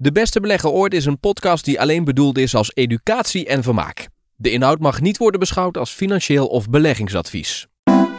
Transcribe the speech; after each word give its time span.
De 0.00 0.12
Beste 0.12 0.40
Belegger 0.40 0.70
Ooit 0.70 0.94
is 0.94 1.04
een 1.04 1.18
podcast 1.18 1.64
die 1.64 1.80
alleen 1.80 2.04
bedoeld 2.04 2.38
is 2.38 2.54
als 2.54 2.70
educatie 2.74 3.46
en 3.46 3.62
vermaak. 3.62 4.08
De 4.36 4.50
inhoud 4.50 4.78
mag 4.78 5.00
niet 5.00 5.18
worden 5.18 5.40
beschouwd 5.40 5.76
als 5.76 5.90
financieel 5.90 6.46
of 6.46 6.70
beleggingsadvies. 6.70 7.66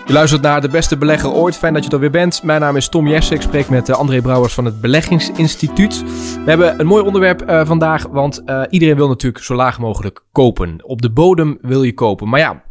Je 0.05 0.13
luistert 0.13 0.41
naar 0.41 0.61
De 0.61 0.69
Beste 0.69 0.97
Belegger 0.97 1.31
Ooit. 1.31 1.57
Fijn 1.57 1.73
dat 1.73 1.83
je 1.83 1.89
er 1.89 1.99
weer 1.99 2.11
bent. 2.11 2.43
Mijn 2.43 2.61
naam 2.61 2.75
is 2.75 2.89
Tom 2.89 3.07
Jessen. 3.07 3.35
Ik 3.35 3.41
spreek 3.41 3.69
met 3.69 3.89
uh, 3.89 3.95
André 3.95 4.21
Brouwers 4.21 4.53
van 4.53 4.65
het 4.65 4.81
Beleggingsinstituut. 4.81 6.03
We 6.43 6.49
hebben 6.49 6.79
een 6.79 6.87
mooi 6.87 7.03
onderwerp 7.03 7.41
uh, 7.41 7.65
vandaag, 7.65 8.07
want 8.07 8.41
uh, 8.45 8.63
iedereen 8.69 8.95
wil 8.95 9.07
natuurlijk 9.07 9.43
zo 9.43 9.55
laag 9.55 9.79
mogelijk 9.79 10.25
kopen. 10.31 10.85
Op 10.85 11.01
de 11.01 11.11
bodem 11.11 11.57
wil 11.61 11.83
je 11.83 11.93
kopen. 11.93 12.29
Maar 12.29 12.39
ja, 12.39 12.63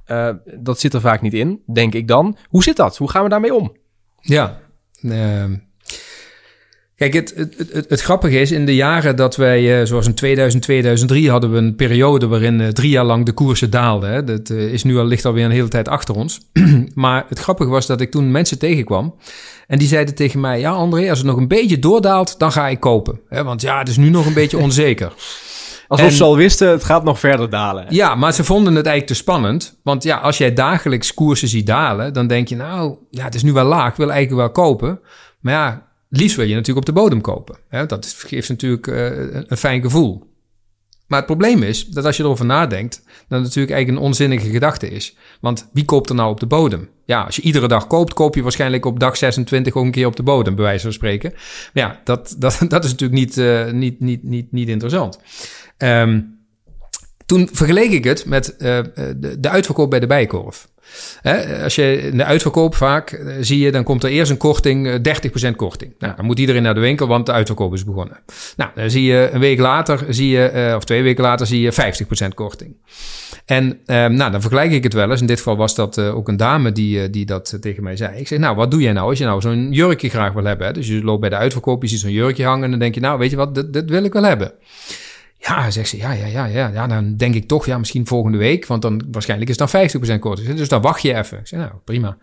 dat 0.61 0.81
zit 0.81 0.95
er 0.95 1.01
vaak 1.01 1.21
niet 1.21 1.35
in, 1.35 1.63
denk 1.73 1.95
ik 1.95 2.09
dan. 2.09 2.37
Hoe 2.49 2.63
zit 2.63 2.77
dat? 2.77 2.97
Hoe 2.97 3.11
gaan 3.11 3.23
we 3.23 3.29
daarmee 3.29 3.55
om? 3.55 3.77
Ja, 4.21 4.61
Kijk, 6.99 7.13
het, 7.13 7.33
het, 7.37 7.55
het, 7.73 7.91
het, 7.91 8.01
grappige 8.01 8.41
is, 8.41 8.51
in 8.51 8.67
de 8.67 8.75
jaren 8.75 9.17
dat 9.17 9.37
wij, 9.37 9.87
zoals 9.87 10.07
in 10.07 10.15
2000, 10.15 10.63
2003, 10.63 11.31
hadden 11.31 11.53
we 11.53 11.59
een 11.59 11.77
periode 11.77 12.27
waarin 12.27 12.71
drie 12.73 12.91
jaar 12.91 13.05
lang 13.05 13.27
de 13.27 13.33
koersen 13.33 13.71
daalden. 13.71 14.11
Hè. 14.11 14.25
Dat 14.25 14.51
is 14.51 14.85
nu 14.85 14.99
al, 14.99 15.05
ligt 15.05 15.25
alweer 15.25 15.45
een 15.45 15.51
hele 15.51 15.69
tijd 15.69 15.89
achter 15.89 16.15
ons. 16.15 16.41
maar 16.95 17.25
het 17.29 17.39
grappige 17.39 17.71
was 17.71 17.87
dat 17.87 18.01
ik 18.01 18.11
toen 18.11 18.31
mensen 18.31 18.59
tegenkwam 18.59 19.15
en 19.69 19.79
die 19.79 19.89
zeiden 19.89 20.15
tegen 20.15 20.41
mij, 20.41 20.61
ja 20.61 20.71
André, 20.71 21.09
als 21.11 21.19
het 21.19 21.27
nog 21.27 21.37
een 21.37 21.49
beetje 21.49 21.79
doordaalt, 21.79 22.39
dan 22.39 22.53
ga 22.53 22.69
ik 22.69 22.81
kopen. 22.81 23.21
Hè, 23.29 23.45
want 23.45 23.61
ja, 23.61 23.79
het 23.79 23.89
is 23.89 23.97
nu 23.97 24.09
nog 24.09 24.27
een 24.27 24.35
beetje 24.35 24.59
onzeker. 24.59 25.13
Alsof 25.89 26.07
en, 26.07 26.13
ze 26.13 26.25
al 26.25 26.37
wisten, 26.37 26.69
het 26.69 26.85
gaat 26.85 27.05
nog 27.05 27.19
verder 27.19 27.51
dalen. 27.51 27.87
Ja, 27.89 28.15
maar 28.15 28.33
ze 28.33 28.45
vonden 28.45 28.75
het 28.75 28.87
eigenlijk 28.87 29.17
te 29.17 29.25
spannend. 29.25 29.79
Want 29.83 30.03
ja, 30.03 30.17
als 30.17 30.39
jij 30.39 30.53
dagelijks 30.53 31.15
koersen 31.15 31.49
ziet 31.49 31.67
dalen, 31.67 32.13
dan 32.13 32.27
denk 32.27 32.49
je, 32.49 32.57
nou, 32.57 32.97
ja, 33.11 33.25
het 33.25 33.35
is 33.35 33.43
nu 33.43 33.53
wel 33.53 33.65
laag, 33.65 33.91
ik 33.91 33.97
wil 33.97 34.11
eigenlijk 34.11 34.41
wel 34.41 34.65
kopen. 34.65 35.01
Maar 35.41 35.53
ja, 35.53 35.88
liefst 36.09 36.37
wil 36.37 36.47
je 36.47 36.55
natuurlijk 36.55 36.89
op 36.89 36.95
de 36.95 37.01
bodem 37.01 37.21
kopen. 37.21 37.59
Hè? 37.69 37.87
Dat 37.87 38.07
geeft 38.07 38.49
natuurlijk 38.49 38.87
uh, 38.87 39.07
een 39.47 39.57
fijn 39.57 39.83
gevoel. 39.83 40.27
Maar 41.07 41.19
het 41.19 41.27
probleem 41.27 41.63
is 41.63 41.87
dat 41.87 42.05
als 42.05 42.17
je 42.17 42.23
erover 42.23 42.45
nadenkt, 42.45 43.03
dat 43.29 43.41
natuurlijk 43.43 43.75
eigenlijk 43.75 44.01
een 44.01 44.07
onzinnige 44.09 44.51
gedachte 44.51 44.91
is. 44.91 45.17
Want 45.41 45.69
wie 45.73 45.85
koopt 45.85 46.09
er 46.09 46.15
nou 46.15 46.31
op 46.31 46.41
de 46.41 46.47
bodem? 46.47 46.89
Ja, 47.05 47.23
als 47.23 47.37
je 47.37 47.43
iedere 47.43 47.69
dag 47.69 47.87
koopt, 47.87 48.13
koop 48.13 48.35
je 48.35 48.43
waarschijnlijk 48.43 48.85
op 48.85 49.01
dag 49.01 49.17
26 49.17 49.75
ook 49.75 49.85
een 49.85 49.91
keer 49.91 50.07
op 50.07 50.17
de 50.17 50.23
bodem, 50.23 50.55
bij 50.55 50.65
wijze 50.65 50.83
van 50.83 50.93
spreken. 50.93 51.33
Maar 51.73 51.85
ja, 51.85 52.01
dat, 52.05 52.35
dat, 52.39 52.61
dat 52.69 52.85
is 52.85 52.91
natuurlijk 52.91 53.21
niet, 53.21 53.37
uh, 53.37 53.71
niet, 53.71 54.01
niet, 54.01 54.23
niet, 54.23 54.53
niet 54.53 54.69
interessant. 54.69 55.19
Um, 55.79 56.39
toen 57.27 57.49
vergeleek 57.53 57.91
ik 57.91 58.05
het 58.05 58.27
met 58.27 58.55
uh, 58.59 58.59
de, 58.59 59.37
de 59.39 59.49
uitverkoop 59.49 59.91
bij 59.91 60.01
de 60.01 60.07
bijkorf. 60.07 60.69
Hè, 61.23 61.63
als 61.63 61.75
je 61.75 62.01
in 62.03 62.17
de 62.17 62.25
uitverkoop 62.25 62.75
vaak 62.75 63.13
uh, 63.13 63.35
zie 63.41 63.59
je, 63.59 63.73
dan 63.73 63.85
komt 63.85 64.05
er 64.05 64.11
eerst 64.11 64.31
een 64.31 64.37
korting, 64.37 64.87
uh, 64.87 64.95
30% 65.51 65.57
korting. 65.57 65.95
Nou, 65.99 66.17
dan 66.17 66.25
moet 66.25 66.39
iedereen 66.39 66.63
naar 66.63 66.75
de 66.75 66.81
winkel, 66.81 67.07
want 67.07 67.27
de 67.27 67.33
uitverkoop 67.33 67.73
is 67.73 67.85
begonnen. 67.85 68.21
Nou, 68.57 68.71
dan 68.75 68.91
zie 68.91 69.05
je 69.05 69.29
een 69.33 69.41
week 69.41 69.59
later, 69.59 70.05
zie 70.09 70.29
je, 70.29 70.53
uh, 70.55 70.75
of 70.77 70.85
twee 70.85 71.03
weken 71.03 71.25
later, 71.25 71.47
zie 71.47 71.61
je 71.61 71.73
50% 71.73 72.35
korting. 72.35 72.77
En 73.45 73.79
nou, 73.87 74.31
dan 74.31 74.41
vergelijk 74.41 74.73
ik 74.73 74.83
het 74.83 74.93
wel 74.93 75.11
eens. 75.11 75.21
In 75.21 75.27
dit 75.27 75.39
geval 75.39 75.57
was 75.57 75.75
dat 75.75 75.99
ook 75.99 76.29
een 76.29 76.37
dame 76.37 76.73
die, 76.73 77.11
die 77.11 77.27
dat 77.27 77.59
tegen 77.61 77.83
mij 77.83 77.97
zei. 77.97 78.19
Ik 78.19 78.29
zeg, 78.29 78.39
nou, 78.39 78.57
wat 78.57 78.71
doe 78.71 78.81
jij 78.81 78.93
nou 78.93 79.09
als 79.09 79.19
je 79.19 79.25
nou 79.25 79.41
zo'n 79.41 79.73
jurkje 79.73 80.09
graag 80.09 80.33
wil 80.33 80.45
hebben? 80.45 80.75
Dus 80.75 80.87
je 80.89 81.03
loopt 81.03 81.21
bij 81.21 81.31
de 81.31 81.37
uitverkoop, 81.37 81.83
je 81.83 81.89
ziet 81.89 82.01
zo'n 82.01 82.11
jurkje 82.11 82.45
hangen 82.45 82.65
en 82.65 82.71
dan 82.71 82.79
denk 82.79 82.95
je, 82.95 83.01
nou, 83.01 83.19
weet 83.19 83.31
je 83.31 83.37
wat, 83.37 83.55
dit, 83.55 83.73
dit 83.73 83.91
wil 83.91 84.05
ik 84.05 84.13
wel 84.13 84.23
hebben. 84.23 84.53
Ja, 85.39 85.71
zegt 85.71 85.89
ze, 85.89 85.97
ja, 85.97 86.13
ja, 86.13 86.27
ja, 86.27 86.45
ja, 86.45 86.69
ja. 86.69 86.87
Dan 86.87 87.17
denk 87.17 87.35
ik 87.35 87.49
toch, 87.49 87.67
ja, 87.67 87.79
misschien 87.79 88.07
volgende 88.07 88.39
week. 88.39 88.67
Want 88.67 88.83
dan 88.83 89.03
waarschijnlijk 89.11 89.51
is 89.51 89.57
dan 89.57 89.69
50% 89.69 90.19
korting. 90.19 90.55
Dus 90.55 90.69
dan 90.69 90.83
wacht 90.83 91.03
je 91.03 91.15
even. 91.15 91.39
Ik 91.39 91.47
zeg, 91.47 91.61
nou, 91.61 91.73
prima. 91.85 92.17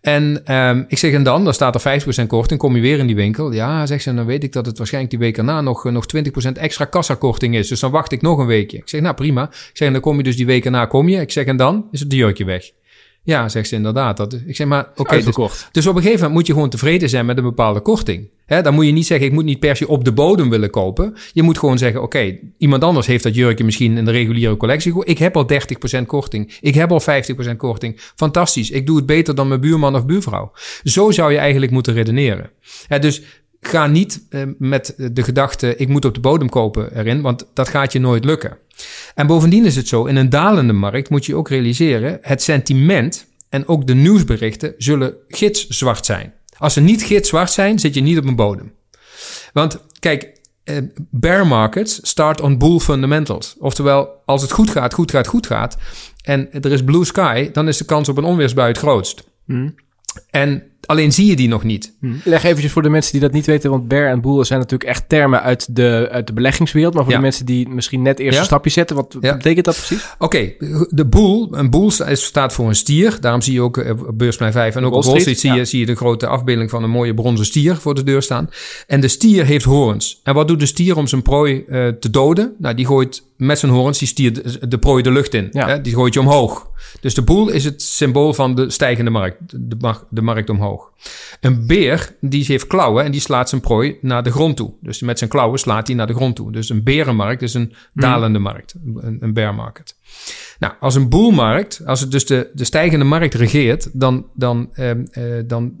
En 0.00 0.54
um, 0.54 0.84
ik 0.88 0.98
zeg, 0.98 1.12
en 1.12 1.22
dan, 1.22 1.44
dan 1.44 1.54
staat 1.54 1.84
er 1.84 2.00
50% 2.22 2.26
korting, 2.26 2.60
kom 2.60 2.74
je 2.76 2.80
weer 2.80 2.98
in 2.98 3.06
die 3.06 3.16
winkel. 3.16 3.52
Ja, 3.52 3.86
zegt 3.86 4.02
ze, 4.02 4.14
dan 4.14 4.26
weet 4.26 4.44
ik 4.44 4.52
dat 4.52 4.66
het 4.66 4.78
waarschijnlijk 4.78 5.14
die 5.14 5.22
week 5.22 5.38
erna 5.38 5.60
nog, 5.60 5.84
nog 5.84 6.04
20% 6.16 6.52
extra 6.52 6.84
kassakorting 6.84 7.56
is. 7.56 7.68
Dus 7.68 7.80
dan 7.80 7.90
wacht 7.90 8.12
ik 8.12 8.22
nog 8.22 8.38
een 8.38 8.46
weekje. 8.46 8.76
Ik 8.76 8.88
zeg, 8.88 9.00
nou 9.00 9.14
prima. 9.14 9.42
Ik 9.44 9.70
zeg, 9.72 9.86
en 9.86 9.92
dan 9.92 10.02
kom 10.02 10.16
je 10.16 10.22
dus 10.22 10.36
die 10.36 10.46
week 10.46 10.64
erna, 10.64 10.86
kom 10.86 11.08
je. 11.08 11.20
Ik 11.20 11.30
zeg, 11.30 11.44
en 11.44 11.56
dan 11.56 11.88
is 11.90 12.00
het 12.00 12.12
jurkje 12.12 12.44
weg. 12.44 12.70
Ja, 13.22 13.48
zegt 13.48 13.68
ze 13.68 13.74
inderdaad. 13.74 14.16
Dat, 14.16 14.38
ik 14.46 14.56
zeg 14.56 14.66
maar, 14.66 14.86
oké. 14.90 15.00
Okay, 15.00 15.22
dus, 15.22 15.66
dus, 15.72 15.86
op 15.86 15.96
een 15.96 16.02
gegeven 16.02 16.20
moment 16.20 16.32
moet 16.32 16.46
je 16.46 16.52
gewoon 16.52 16.70
tevreden 16.70 17.08
zijn 17.08 17.26
met 17.26 17.36
een 17.36 17.42
bepaalde 17.42 17.80
korting. 17.80 18.28
Dan 18.60 18.74
moet 18.74 18.86
je 18.86 18.92
niet 18.92 19.06
zeggen, 19.06 19.26
ik 19.26 19.32
moet 19.32 19.44
niet 19.44 19.58
per 19.58 19.76
se 19.76 19.88
op 19.88 20.04
de 20.04 20.12
bodem 20.12 20.50
willen 20.50 20.70
kopen. 20.70 21.14
Je 21.32 21.42
moet 21.42 21.58
gewoon 21.58 21.78
zeggen, 21.78 22.02
oké, 22.02 22.38
iemand 22.58 22.84
anders 22.84 23.06
heeft 23.06 23.22
dat 23.22 23.34
jurkje 23.34 23.64
misschien 23.64 23.96
in 23.96 24.04
de 24.04 24.10
reguliere 24.10 24.56
collectie. 24.56 25.04
Ik 25.04 25.18
heb 25.18 25.36
al 25.36 25.46
30% 25.98 26.06
korting. 26.06 26.58
Ik 26.60 26.74
heb 26.74 26.92
al 26.92 27.00
50% 27.00 27.56
korting. 27.56 28.00
Fantastisch. 28.16 28.70
Ik 28.70 28.86
doe 28.86 28.96
het 28.96 29.06
beter 29.06 29.34
dan 29.34 29.48
mijn 29.48 29.60
buurman 29.60 29.94
of 29.94 30.06
buurvrouw. 30.06 30.52
Zo 30.84 31.10
zou 31.10 31.32
je 31.32 31.38
eigenlijk 31.38 31.72
moeten 31.72 31.94
redeneren. 31.94 32.50
Dus 33.00 33.22
ga 33.60 33.86
niet 33.86 34.26
uh, 34.30 34.42
met 34.58 34.94
de 34.96 35.22
gedachte, 35.22 35.76
ik 35.76 35.88
moet 35.88 36.04
op 36.04 36.14
de 36.14 36.20
bodem 36.20 36.48
kopen 36.48 36.96
erin, 36.96 37.20
want 37.20 37.46
dat 37.54 37.68
gaat 37.68 37.92
je 37.92 37.98
nooit 37.98 38.24
lukken. 38.24 38.58
En 39.14 39.26
bovendien 39.26 39.64
is 39.64 39.76
het 39.76 39.88
zo, 39.88 40.04
in 40.04 40.16
een 40.16 40.30
dalende 40.30 40.72
markt 40.72 41.10
moet 41.10 41.26
je 41.26 41.34
ook 41.34 41.48
realiseren, 41.48 42.18
het 42.20 42.42
sentiment 42.42 43.26
en 43.48 43.68
ook 43.68 43.86
de 43.86 43.94
nieuwsberichten 43.94 44.74
zullen 44.78 45.14
gitzwart 45.28 46.06
zijn. 46.06 46.32
Als 46.58 46.72
ze 46.72 46.80
niet 46.80 47.02
gitzwart 47.02 47.50
zijn, 47.50 47.78
zit 47.78 47.94
je 47.94 48.00
niet 48.00 48.18
op 48.18 48.24
een 48.24 48.36
bodem. 48.36 48.72
Want 49.52 49.84
kijk, 49.98 50.40
eh, 50.64 50.76
bear 51.10 51.46
markets 51.46 51.98
start 52.02 52.40
on 52.40 52.58
bull 52.58 52.78
fundamentals. 52.78 53.56
Oftewel, 53.58 54.22
als 54.24 54.42
het 54.42 54.52
goed 54.52 54.70
gaat, 54.70 54.94
goed 54.94 55.10
gaat, 55.10 55.26
goed 55.26 55.46
gaat, 55.46 55.76
en 56.22 56.52
er 56.52 56.72
is 56.72 56.84
blue 56.84 57.04
sky, 57.04 57.50
dan 57.50 57.68
is 57.68 57.76
de 57.76 57.84
kans 57.84 58.08
op 58.08 58.16
een 58.16 58.24
onweersbui 58.24 58.68
het 58.68 58.78
grootst. 58.78 59.24
Hmm. 59.44 59.74
En 60.30 60.71
Alleen 60.86 61.12
zie 61.12 61.26
je 61.26 61.36
die 61.36 61.48
nog 61.48 61.62
niet. 61.62 61.94
Hm. 62.00 62.12
Leg 62.24 62.44
eventjes 62.44 62.72
voor 62.72 62.82
de 62.82 62.88
mensen 62.88 63.12
die 63.12 63.20
dat 63.20 63.32
niet 63.32 63.46
weten, 63.46 63.70
want 63.70 63.88
bear 63.88 64.10
en 64.10 64.20
bull 64.20 64.44
zijn 64.44 64.58
natuurlijk 64.58 64.90
echt 64.90 65.08
termen 65.08 65.42
uit 65.42 65.76
de, 65.76 66.08
uit 66.10 66.26
de 66.26 66.32
beleggingswereld. 66.32 66.94
Maar 66.94 67.04
voor 67.04 67.12
de 67.12 67.18
mensen 67.18 67.46
die 67.46 67.68
misschien 67.68 68.02
net 68.02 68.18
eerst 68.18 68.34
ja. 68.34 68.40
een 68.40 68.46
stapje 68.46 68.70
zetten, 68.70 68.96
wat 68.96 69.16
ja. 69.20 69.36
betekent 69.36 69.64
dat 69.64 69.76
precies? 69.76 70.04
Oké, 70.18 70.24
okay. 70.24 70.56
de 70.88 71.06
bull, 71.06 71.48
een 71.50 71.70
bull 71.70 71.90
staat 72.12 72.52
voor 72.52 72.68
een 72.68 72.74
stier. 72.74 73.16
Daarom 73.20 73.40
zie 73.40 73.52
je 73.52 73.60
ook 73.60 73.76
op 73.76 73.84
eh, 73.84 74.12
beursplein 74.14 74.52
5 74.52 74.74
en 74.74 74.84
ook 74.84 74.94
op 74.94 75.04
Wall 75.04 75.20
Street 75.20 75.40
zie, 75.40 75.52
je, 75.52 75.64
zie 75.64 75.80
je 75.80 75.86
de 75.86 75.94
grote 75.94 76.26
afbeelding 76.26 76.70
van 76.70 76.82
een 76.82 76.90
mooie 76.90 77.14
bronzen 77.14 77.46
stier 77.46 77.76
voor 77.76 77.94
de 77.94 78.02
deur 78.02 78.22
staan. 78.22 78.50
En 78.86 79.00
de 79.00 79.08
stier 79.08 79.44
heeft 79.44 79.64
horens. 79.64 80.20
En 80.22 80.34
wat 80.34 80.48
doet 80.48 80.60
de 80.60 80.66
stier 80.66 80.96
om 80.96 81.06
zijn 81.06 81.22
prooi 81.22 81.64
uh, 81.68 81.88
te 81.88 82.10
doden? 82.10 82.54
Nou, 82.58 82.74
die 82.74 82.86
gooit 82.86 83.22
met 83.36 83.58
zijn 83.58 83.72
horens 83.72 83.98
die 83.98 84.08
stier 84.08 84.32
de, 84.32 84.68
de 84.68 84.78
prooi 84.78 85.02
de 85.02 85.10
lucht 85.10 85.34
in. 85.34 85.48
Hè? 85.52 85.80
Die 85.80 85.94
gooit 85.94 86.14
je 86.14 86.20
omhoog. 86.20 86.70
Dus 87.00 87.14
de 87.14 87.22
boel 87.22 87.48
is 87.48 87.64
het 87.64 87.82
symbool 87.82 88.34
van 88.34 88.54
de 88.54 88.70
stijgende 88.70 89.10
markt, 89.10 89.36
de, 89.50 89.94
de 90.10 90.22
markt 90.22 90.50
omhoog. 90.50 90.71
Een 91.40 91.66
beer, 91.66 92.16
die 92.20 92.44
heeft 92.44 92.66
klauwen 92.66 93.04
en 93.04 93.12
die 93.12 93.20
slaat 93.20 93.48
zijn 93.48 93.60
prooi 93.60 93.96
naar 94.00 94.22
de 94.22 94.30
grond 94.30 94.56
toe. 94.56 94.72
Dus 94.80 95.00
met 95.00 95.18
zijn 95.18 95.30
klauwen 95.30 95.58
slaat 95.58 95.86
hij 95.86 95.96
naar 95.96 96.06
de 96.06 96.14
grond 96.14 96.36
toe. 96.36 96.52
Dus 96.52 96.68
een 96.68 96.82
berenmarkt 96.82 97.42
is 97.42 97.54
een 97.54 97.74
dalende 97.94 98.38
markt, 98.38 98.74
een, 98.84 99.16
een 99.20 99.32
bear 99.32 99.54
market. 99.54 99.94
Nou, 100.58 100.74
als 100.80 100.94
een 100.94 101.08
boelmarkt, 101.08 101.82
als 101.86 102.00
het 102.00 102.10
dus 102.10 102.26
de, 102.26 102.50
de 102.54 102.64
stijgende 102.64 103.04
markt 103.04 103.34
regeert, 103.34 103.88
dan, 103.92 104.26
dan, 104.34 104.70
uh, 104.74 104.90
uh, 104.90 105.42
dan 105.46 105.74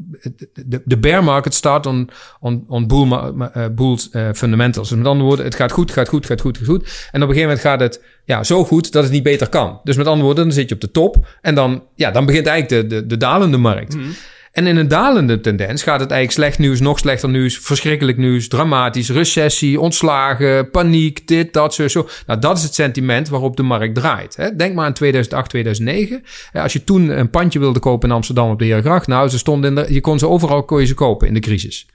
de, 0.66 0.82
de 0.84 0.98
bear 0.98 1.24
market 1.24 1.54
start 1.54 1.86
on, 1.86 2.10
on, 2.40 2.64
on 2.66 2.86
boel, 2.86 3.06
uh, 3.06 3.66
boel 3.74 3.98
fundamentals. 4.34 4.88
Dus 4.88 4.98
met 4.98 5.06
andere 5.06 5.26
woorden, 5.26 5.44
het 5.44 5.54
gaat 5.54 5.72
goed, 5.72 5.90
gaat 5.90 6.08
goed, 6.08 6.26
gaat 6.26 6.40
goed, 6.40 6.58
gaat 6.58 6.66
goed. 6.66 7.08
En 7.12 7.22
op 7.22 7.28
een 7.28 7.34
gegeven 7.34 7.40
moment 7.40 7.60
gaat 7.60 7.80
het 7.80 8.02
ja, 8.24 8.44
zo 8.44 8.64
goed 8.64 8.92
dat 8.92 9.02
het 9.02 9.12
niet 9.12 9.22
beter 9.22 9.48
kan. 9.48 9.80
Dus 9.84 9.96
met 9.96 10.06
andere 10.06 10.24
woorden, 10.24 10.44
dan 10.44 10.52
zit 10.52 10.68
je 10.68 10.74
op 10.74 10.80
de 10.80 10.90
top 10.90 11.26
en 11.40 11.54
dan, 11.54 11.82
ja, 11.94 12.10
dan 12.10 12.26
begint 12.26 12.46
eigenlijk 12.46 12.90
de, 12.90 12.96
de, 12.96 13.06
de 13.06 13.16
dalende 13.16 13.56
markt. 13.56 13.96
Mm. 13.96 14.12
En 14.52 14.66
in 14.66 14.76
een 14.76 14.88
dalende 14.88 15.40
tendens 15.40 15.82
gaat 15.82 16.00
het 16.00 16.10
eigenlijk 16.10 16.40
slecht 16.40 16.58
nieuws, 16.58 16.80
nog 16.80 16.98
slechter 16.98 17.28
nieuws, 17.28 17.58
verschrikkelijk 17.58 18.18
nieuws, 18.18 18.48
dramatisch, 18.48 19.10
recessie, 19.10 19.80
ontslagen, 19.80 20.70
paniek, 20.70 21.28
dit, 21.28 21.52
dat, 21.52 21.74
zo, 21.74 21.88
zo. 21.88 22.08
Nou, 22.26 22.40
dat 22.40 22.56
is 22.56 22.62
het 22.62 22.74
sentiment 22.74 23.28
waarop 23.28 23.56
de 23.56 23.62
markt 23.62 23.94
draait. 23.94 24.36
Hè. 24.36 24.56
Denk 24.56 24.74
maar 24.74 24.84
aan 24.84 24.92
2008, 24.92 25.50
2009. 25.50 26.22
Als 26.52 26.72
je 26.72 26.84
toen 26.84 27.18
een 27.18 27.30
pandje 27.30 27.58
wilde 27.58 27.78
kopen 27.78 28.08
in 28.08 28.14
Amsterdam 28.14 28.50
op 28.50 28.58
de 28.58 28.64
Heergracht, 28.64 29.06
nou, 29.06 29.28
ze 29.28 29.38
stonden 29.38 29.76
in 29.76 29.82
de, 29.84 29.94
je 29.94 30.00
kon 30.00 30.18
ze 30.18 30.28
overal 30.28 30.80
ze 30.84 30.94
kopen 30.94 31.28
in 31.28 31.34
de 31.34 31.40
crisis. 31.40 31.86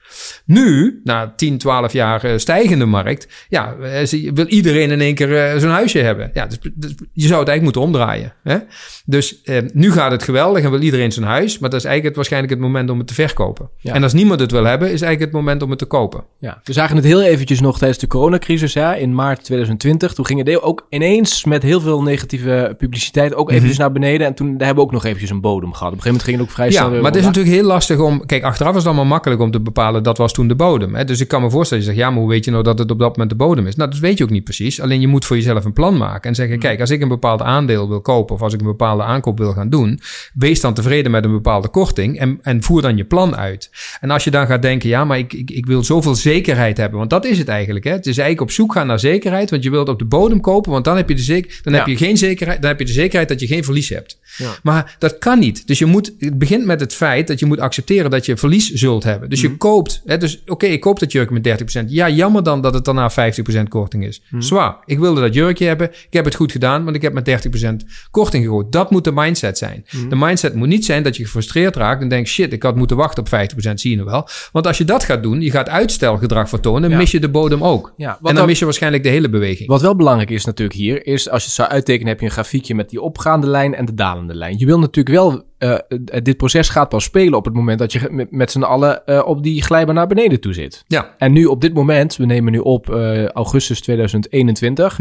Nu, 0.45 1.01
na 1.03 1.34
10, 1.35 1.57
12 1.57 1.94
jaar 1.94 2.25
uh, 2.25 2.38
stijgende 2.38 2.85
markt, 2.85 3.28
ja, 3.50 3.75
uh, 3.81 4.31
wil 4.34 4.48
iedereen 4.48 4.92
in 4.92 5.01
één 5.01 5.15
keer 5.15 5.54
uh, 5.54 5.59
zo'n 5.59 5.69
huisje 5.69 6.00
hebben. 6.00 6.31
Ja, 6.33 6.45
dus, 6.45 6.59
dus, 6.74 6.92
je 7.13 7.27
zou 7.27 7.39
het 7.39 7.50
eigenlijk 7.50 7.62
moeten 7.62 7.81
omdraaien. 7.81 8.33
Hè? 8.44 8.57
Dus 9.06 9.42
nu 9.74 9.92
gaat 9.92 10.12
het 10.12 10.24
geweldig 10.24 10.63
en 10.63 10.71
wil 10.71 10.81
iedereen 10.81 11.12
zijn 11.12 11.25
huis, 11.25 11.59
maar 11.59 11.69
dat 11.69 11.80
is 11.80 11.86
eigenlijk 11.86 12.06
het, 12.06 12.15
waarschijnlijk 12.15 12.54
het 12.54 12.62
moment 12.62 12.89
om 12.89 12.98
het 12.98 13.07
te 13.07 13.13
verkopen. 13.13 13.69
Ja. 13.77 13.94
En 13.94 14.04
als 14.04 14.13
niemand 14.13 14.39
het 14.39 14.51
wil 14.51 14.63
hebben, 14.63 14.92
is 14.92 15.01
eigenlijk 15.01 15.31
het 15.31 15.42
moment 15.42 15.62
om 15.62 15.69
het 15.69 15.80
te 15.80 15.86
kopen. 15.86 16.24
Ja, 16.38 16.62
we 16.63 16.74
zagen 16.74 16.95
het 16.95 17.06
heel 17.06 17.21
eventjes 17.21 17.60
nog 17.60 17.77
tijdens 17.77 18.00
de 18.00 18.07
coronacrisis 18.07 18.74
ja, 18.74 18.95
in 18.95 19.15
maart 19.15 19.44
2020. 19.44 20.13
Toen 20.13 20.25
ging 20.25 20.45
het 20.45 20.62
ook 20.62 20.86
ineens 20.89 21.45
met 21.45 21.63
heel 21.63 21.81
veel 21.81 22.01
negatieve 22.01 22.75
publiciteit 22.77 23.33
ook 23.33 23.50
eventjes 23.50 23.77
mm 23.77 23.83
-hmm. 23.83 23.94
naar 23.94 24.01
beneden. 24.01 24.27
En 24.27 24.33
toen 24.33 24.48
hebben 24.48 24.75
we 24.75 24.81
ook 24.81 24.92
nog 24.92 25.06
eventjes 25.06 25.30
een 25.30 25.42
bodem 25.42 25.74
gehad. 25.74 25.94
Op 25.94 25.98
een 25.98 26.03
gegeven 26.03 26.07
moment 26.07 26.24
ging 26.24 26.38
het 26.38 26.48
ook 26.48 26.53
vrij 26.53 26.71
snel 26.71 26.94
Ja, 26.94 27.01
maar 27.01 27.12
het 27.12 27.19
is 27.19 27.25
natuurlijk 27.25 27.56
heel 27.56 27.65
lastig 27.65 28.00
om... 28.00 28.25
Kijk, 28.25 28.44
achteraf 28.44 28.71
is 28.71 28.77
het 28.77 28.86
allemaal 28.86 29.06
makkelijk 29.06 29.42
om 29.42 29.51
te 29.51 29.60
bepalen 29.60 29.97
dat 30.02 30.18
was 30.18 30.34
toen 30.34 30.48
de 30.48 30.56
bodem. 30.56 30.96
Hè? 30.96 31.06
Dus 31.06 31.20
ik 31.22 31.28
kan 31.28 31.42
me 31.42 31.50
voorstellen, 31.50 31.84
je 31.84 31.90
zegt, 31.90 32.02
ja, 32.02 32.10
maar 32.10 32.20
hoe 32.20 32.30
weet 32.30 32.46
je 32.46 32.52
nou 32.52 32.64
dat 32.64 32.80
het 32.80 32.92
op 32.92 33.00
dat 33.00 33.10
moment 33.10 33.30
de 33.30 33.36
bodem 33.36 33.68
is? 33.68 33.76
Nou, 33.76 33.90
dat 33.90 34.00
weet 34.00 34.18
je 34.18 34.24
ook 34.24 34.30
niet 34.30 34.44
precies. 34.44 34.82
Alleen 34.82 35.02
je 35.02 35.08
moet 35.08 35.26
voor 35.26 35.36
jezelf 35.36 35.66
een 35.66 35.74
plan 35.74 35.98
maken 35.98 36.30
en 36.30 36.36
zeggen, 36.36 36.54
Hmm. 36.56 36.64
kijk, 36.64 36.80
als 36.80 36.90
ik 36.90 37.02
een 37.02 37.08
bepaald 37.08 37.42
aandeel 37.42 37.90
wil 37.90 38.02
kopen 38.02 38.36
of 38.36 38.42
als 38.42 38.54
ik 38.54 38.60
een 38.60 38.66
bepaalde 38.66 39.04
aankoop 39.04 39.38
wil 39.38 39.54
gaan 39.54 39.70
doen, 39.70 40.00
wees 40.34 40.62
dan 40.62 40.74
tevreden 40.74 41.12
met 41.12 41.24
een 41.26 41.32
bepaalde 41.32 41.68
korting 41.68 42.20
en, 42.20 42.40
en 42.42 42.64
voer 42.64 42.82
dan 42.82 42.98
je 42.98 43.04
plan 43.06 43.36
uit. 43.36 43.70
En 44.00 44.10
als 44.12 44.24
je 44.24 44.32
dan 44.32 44.48
gaat 44.48 44.62
denken, 44.62 44.90
ja, 44.90 45.06
maar 45.06 45.18
ik, 45.18 45.34
ik, 45.34 45.52
ik 45.52 45.66
wil 45.66 45.84
zoveel 45.84 46.16
zekerheid 46.16 46.78
hebben, 46.78 46.98
want 46.98 47.10
dat 47.10 47.26
is 47.26 47.38
het 47.38 47.48
eigenlijk. 47.48 47.86
Hè? 47.86 47.92
Het 47.92 48.06
is 48.06 48.18
eigenlijk 48.18 48.42
op 48.42 48.52
zoek 48.52 48.74
gaan 48.74 48.88
naar 48.88 49.00
zekerheid, 49.00 49.50
want 49.50 49.64
je 49.64 49.70
wilt 49.70 49.90
op 49.90 50.00
de 50.00 50.06
bodem 50.06 50.42
kopen, 50.42 50.72
want 50.72 50.86
dan 50.86 50.96
heb 50.96 51.10
je 51.10 51.16
de 51.16 51.22
zeker, 51.22 51.60
dan 51.64 51.74
Ja. 51.74 51.80
heb 51.80 51.88
je 51.88 51.98
geen 51.98 52.18
zekerheid, 52.18 52.62
dan 52.62 52.70
heb 52.70 52.80
je 52.80 52.86
de 52.86 52.92
zekerheid 52.92 53.30
dat 53.30 53.40
je 53.40 53.48
geen 53.48 53.64
verlies 53.64 53.90
hebt. 53.90 54.20
Ja. 54.38 54.52
Maar 54.64 54.96
dat 55.00 55.18
kan 55.18 55.40
niet. 55.40 55.68
Dus 55.68 55.80
je 55.80 55.86
moet, 55.86 56.14
het 56.20 56.38
begint 56.38 56.66
met 56.66 56.80
het 56.80 56.94
feit 56.94 57.28
dat 57.28 57.40
je 57.40 57.46
moet 57.46 57.60
accepteren 57.60 58.12
dat 58.12 58.26
je 58.26 58.38
verlies 58.38 58.72
zult 58.72 59.04
hebben. 59.04 59.30
Dus 59.30 59.42
je 59.42 59.58
koopt, 59.58 59.87
hè, 60.06 60.18
dus 60.18 60.42
oké, 60.45 60.66
ik 60.66 60.80
koop 60.81 61.00
dat 61.00 61.12
jurk 61.12 61.30
met 61.30 61.44
30%. 61.81 61.86
Ja, 61.88 62.10
jammer 62.10 62.44
dan 62.44 62.62
dat 62.62 62.74
het 62.74 62.86
daarna 62.86 63.12
50% 63.12 63.63
korting 63.68 64.06
is. 64.06 64.22
Zwaar. 64.39 64.78
Ik 64.86 65.00
wilde 65.00 65.22
dat 65.22 65.34
jurkje 65.34 65.66
hebben. 65.66 65.89
Ik 65.89 66.07
heb 66.13 66.25
het 66.25 66.36
goed 66.36 66.51
gedaan, 66.51 66.84
want 66.84 66.95
ik 66.95 67.01
heb 67.01 67.13
met 67.13 67.25
30% 67.25 67.86
korting 68.12 68.44
gegooid. 68.44 68.72
Dat 68.72 68.92
moet 68.92 69.04
de 69.04 69.12
mindset 69.12 69.57
zijn. 69.57 69.86
De 70.10 70.16
mindset 70.16 70.54
moet 70.56 70.68
niet 70.68 70.86
zijn 70.86 71.04
dat 71.04 71.16
je 71.18 71.24
gefrustreerd 71.24 71.75
raakt 71.75 72.01
en 72.01 72.07
denkt, 72.10 72.30
shit, 72.30 72.54
ik 72.54 72.63
had 72.63 72.75
moeten 72.75 72.98
wachten 72.98 73.24
op 73.24 73.30
50%, 73.30 73.74
zie 73.74 73.89
je 73.89 73.95
nou 73.98 74.10
wel. 74.10 74.28
Want 74.51 74.68
als 74.68 74.78
je 74.78 74.86
dat 74.86 75.04
gaat 75.04 75.24
doen, 75.24 75.42
je 75.42 75.51
gaat 75.51 75.69
uitstelgedrag 75.69 76.50
vertonen, 76.50 76.89
Ja. 76.89 76.98
mis 76.98 77.12
je 77.12 77.19
de 77.19 77.30
bodem 77.30 77.63
ook. 77.63 77.94
Ja, 77.98 78.10
en 78.12 78.18
dan 78.22 78.36
dan- 78.36 78.45
mis 78.45 78.60
je 78.60 78.66
waarschijnlijk 78.66 79.04
de 79.04 79.10
hele 79.10 79.30
beweging. 79.30 79.69
Wat 79.69 79.81
wel 79.81 79.95
belangrijk 79.95 80.30
is 80.30 80.45
natuurlijk 80.45 80.78
hier, 80.80 81.06
is 81.06 81.30
als 81.30 81.42
je 81.42 81.48
het 81.48 81.56
zou 81.57 81.69
uittekenen, 81.69 82.07
heb 82.07 82.19
je 82.19 82.25
een 82.25 82.31
grafiekje 82.31 82.75
met 82.75 82.89
die 82.89 83.01
opgaande 83.01 83.48
lijn 83.48 83.75
en 83.75 83.86
de 83.86 83.94
dalende 83.94 84.36
lijn. 84.36 84.57
Je 84.57 84.66
wil 84.66 84.80
natuurlijk 84.80 85.16
wel, 85.16 85.44
eh, 85.57 85.74
eh, 85.74 85.80
dit 86.24 86.38
proces 86.38 86.69
gaat 86.69 86.89
pas 86.89 87.04
spelen 87.04 87.38
op 87.38 87.45
het 87.45 87.54
moment 87.54 87.80
dat 87.80 87.92
je 87.92 88.27
met, 88.30 88.51
z'n 88.51 88.62
allen 88.62 89.06
eh, 89.06 89.21
op 89.25 89.44
die 89.44 89.62
glijbaan 89.63 89.95
naar 89.95 90.07
beneden 90.07 90.39
toe 90.39 90.54
zit. 90.54 90.83
Ja. 90.88 91.15
En 91.18 91.31
nu 91.31 91.45
op 91.45 91.62
dit 91.62 91.74
moment, 91.74 92.15
we 92.15 92.25
nemen 92.25 92.51
nu 92.51 92.59
op 92.59 92.89
augustus 93.33 93.81
2021, 93.81 95.00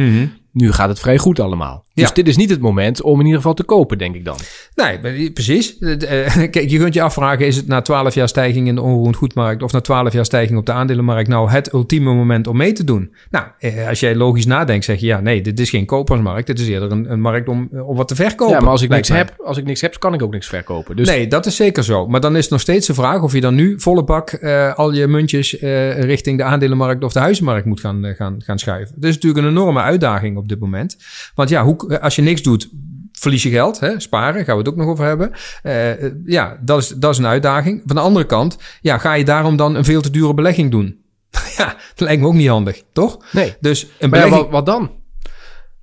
nu 0.56 0.73
gaat 0.73 0.88
het 0.88 0.99
vrij 0.99 1.19
goed 1.19 1.41
allemaal. 1.41 1.85
Dus 1.94 2.12
dit 2.12 2.29
is 2.29 2.37
niet 2.37 2.50
het 2.50 2.61
moment 2.61 3.03
om 3.03 3.19
in 3.19 3.25
ieder 3.25 3.41
geval 3.41 3.55
te 3.55 3.62
kopen, 3.62 3.99
denk 3.99 4.14
ik 4.14 4.25
dan. 4.25 4.37
Nee, 4.75 5.31
precies. 5.31 5.79
Eh, 5.79 5.97
Kijk, 6.55 6.70
je 6.70 6.79
kunt 6.79 6.94
je 6.94 7.03
afvragen, 7.03 7.47
is 7.47 7.56
het 7.56 7.67
na 7.67 7.81
12 7.81 8.14
jaar 8.14 8.29
stijging 8.29 8.69
in 8.69 8.75
de 8.75 8.81
onroerend 8.81 9.17
goedmarkt 9.17 9.62
of 9.62 9.73
na 9.73 9.81
12 9.81 10.12
jaar 10.12 10.25
stijging 10.25 10.58
op 10.58 10.67
de 10.67 10.73
aandelenmarkt 10.73 11.29
nou 11.29 11.50
het 11.50 11.73
ultieme 11.73 12.14
moment 12.14 12.47
om 12.47 12.56
mee 12.56 12.73
te 12.73 12.85
doen? 12.85 13.14
Nou, 13.31 13.44
eh, 13.58 13.88
als 13.88 14.00
jij 14.00 14.14
logisch 14.14 14.47
nadenkt, 14.47 14.85
zeg 14.85 15.00
je 15.00 15.06
ja, 15.06 15.20
nee, 15.20 15.41
dit 15.41 15.61
is 15.61 15.70
geen 15.70 15.87
kopersmarkt. 15.87 16.47
Dit 16.47 16.59
is 16.59 16.69
eerder 16.69 16.91
een, 16.91 17.11
een 17.11 17.20
markt 17.20 17.49
om, 17.49 17.69
om 17.73 17.97
wat 17.97 18.09
te 18.09 18.14
verkopen. 18.14 18.55
ja, 18.55 18.61
maar 18.61 18.70
als 18.70 18.82
ik 18.82 18.88
niks 18.88 19.09
mij. 19.09 19.19
heb, 19.19 19.35
als 19.44 19.56
ik 19.56 19.64
niks 19.64 19.81
heb, 19.81 19.99
kan 19.99 20.14
ik 20.14 20.23
ook 20.23 20.32
niks 20.32 20.47
verkopen. 20.47 20.97
Dus 20.97 21.09
Nee, 21.09 21.26
dat 21.26 21.47
is 21.47 21.56
zeker 21.56 21.85
zo. 21.85 22.06
Maar 22.06 22.20
dan 22.20 22.37
is 22.37 22.43
het 22.43 22.50
nog 22.50 22.61
steeds 22.61 22.87
de 22.87 22.94
vraag 22.94 23.23
of 23.23 23.32
je 23.32 23.41
dan 23.41 23.55
nu 23.55 23.81
volle 23.81 24.05
bak 24.05 24.31
eh, 24.31 24.75
al 24.75 24.93
je 24.93 25.06
muntjes 25.06 25.52
richting 25.99 26.38
de 26.38 26.44
aandelenmarkt 26.44 27.05
of 27.05 27.12
de 27.12 27.19
huizenmarkt 27.19 27.67
moet 27.67 27.81
gaan, 27.81 28.14
gaan, 28.17 28.37
gaan 28.38 28.59
schuiven. 28.59 28.94
Dat 28.94 29.11
is 29.11 29.14
natuurlijk 29.14 29.44
een 29.44 29.50
enorme 29.50 29.81
uitdaging 29.81 30.37
op 30.37 30.46
dit 30.49 30.61
moment. 30.61 30.97
Want 31.35 31.49
ja, 31.49 31.65
hoe, 31.65 32.01
als 32.01 32.17
je 32.17 32.23
niks 32.23 32.43
doet, 32.43 32.69
verlies 33.13 33.43
je 33.43 33.51
geld. 33.51 33.81
Hè? 33.81 34.01
Sparen, 34.01 34.45
gaan 34.45 34.55
we 34.57 34.63
het 34.63 34.69
ook 34.69 34.77
nog 34.77 34.89
over 34.89 35.05
hebben. 35.05 35.33
Eh, 35.63 36.05
eh, 36.05 36.13
ja, 36.25 36.59
dat 36.61 36.83
is, 36.83 36.89
dat 36.89 37.13
is 37.13 37.19
een 37.19 37.27
uitdaging. 37.27 37.83
Van 37.87 37.97
de 37.97 38.03
andere 38.03 38.27
kant, 38.27 38.57
ja, 38.81 38.99
ga 38.99 39.15
je 39.15 39.25
daarom 39.25 39.57
dan 39.57 39.75
een 39.75 39.85
veel 39.85 40.01
te 40.01 40.11
dure 40.11 40.35
belegging 40.35 40.71
doen? 40.71 41.05
ja, 41.59 41.67
dat 41.67 42.01
lijkt 42.01 42.21
me 42.21 42.27
ook 42.29 42.35
niet 42.35 42.49
handig, 42.49 42.83
toch? 42.93 43.25
nee. 43.33 43.55
Dus 43.61 43.87
een 43.99 44.11
Maar 44.11 44.19
ja, 44.19 44.29
wat, 44.29 44.51
wat 44.51 44.67
dan? 44.67 44.91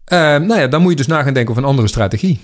eh, 0.05 0.17
nou 0.17 0.55
ja, 0.59 0.67
dan 0.67 0.81
moet 0.81 0.91
je 0.91 0.97
dus 0.97 1.07
na 1.07 1.23
gaan 1.23 1.33
denken 1.33 1.51
over 1.51 1.63
een 1.63 1.69
andere 1.69 1.87
strategie. 1.87 2.39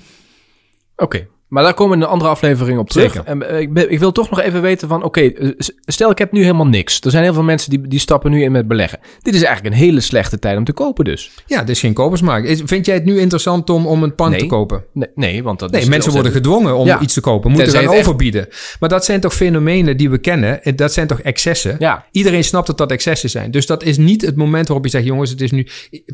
Oké, 0.95 1.27
maar 1.49 1.63
daar 1.63 1.73
komen 1.73 1.91
we 1.97 1.97
in 2.03 2.07
een 2.07 2.13
andere 2.13 2.29
aflevering 2.29 2.79
op 2.79 2.89
terug. 2.89 3.13
Zeker. 3.13 3.27
En, 3.27 3.49
eh, 3.49 3.59
ik, 3.59 3.77
ik 3.77 3.99
wil 3.99 4.11
toch 4.11 4.29
nog 4.29 4.39
even 4.41 4.61
weten 4.61 4.87
van, 4.87 5.03
oké, 5.03 5.21
eh, 5.21 5.49
stel 5.85 6.09
ik 6.11 6.17
heb 6.17 6.31
nu 6.31 6.41
helemaal 6.41 6.67
niks. 6.67 7.01
Er 7.01 7.11
zijn 7.11 7.23
heel 7.23 7.33
veel 7.33 7.43
mensen 7.43 7.69
die, 7.69 7.87
die 7.87 7.99
stappen 7.99 8.31
nu 8.31 8.43
in 8.43 8.51
met 8.51 8.67
beleggen. 8.67 8.99
Dit 9.21 9.33
is 9.35 9.43
eigenlijk 9.43 9.75
een 9.75 9.81
hele 9.81 9.99
slechte 10.01 10.39
tijd 10.39 10.57
om 10.57 10.63
te 10.63 10.73
kopen 10.73 11.05
dus. 11.05 11.31
Ja, 11.45 11.59
dit 11.59 11.69
is 11.69 11.79
geen 11.79 11.93
kopersmarkt. 11.93 12.47
Is- 12.47 12.61
Vind 12.65 12.85
jij 12.85 12.95
het 12.95 13.05
nu 13.05 13.19
interessant, 13.19 13.65
Tom, 13.65 13.87
om 13.87 14.03
een 14.03 14.15
pand 14.15 14.31
Nee. 14.31 14.39
te 14.39 14.45
kopen? 14.45 14.83
Nee, 14.93 15.09
nee 15.15 15.43
want 15.43 15.59
dat 15.59 15.71
Nee, 15.71 15.81
is 15.81 15.87
mensen 15.87 16.11
worden 16.11 16.31
gedwongen 16.31 16.75
om 16.75 16.85
Ja. 16.87 16.99
iets 16.99 17.13
te 17.13 17.21
kopen, 17.21 17.51
moeten 17.51 17.71
gaan 17.73 17.83
echt- 17.83 17.99
overbieden. 17.99 18.47
Maar 18.79 18.89
dat 18.89 19.05
zijn 19.05 19.19
toch 19.19 19.33
fenomenen 19.33 19.97
die 19.97 20.09
we 20.09 20.17
kennen? 20.17 20.63
En 20.63 20.75
Dat 20.75 20.93
zijn 20.93 21.07
toch 21.07 21.19
excessen? 21.21 21.75
Ja. 21.79 22.05
Iedereen 22.11 22.43
snapt 22.43 22.67
dat 22.67 22.77
dat 22.77 22.91
excessen 22.91 23.29
zijn. 23.29 23.51
Dus 23.51 23.65
dat 23.65 23.83
is 23.83 23.97
niet 23.97 24.21
het 24.21 24.35
moment 24.35 24.67
waarop 24.67 24.85
je 24.85 24.91
zegt, 24.91 25.05
jongens, 25.05 25.29
het 25.29 25.41
is 25.41 25.51
nu... 25.51 25.67